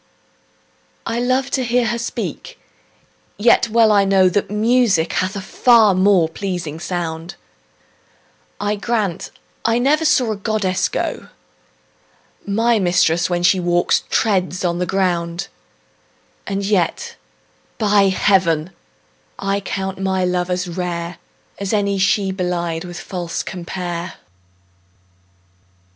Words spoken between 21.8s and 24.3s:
she belied with false compare.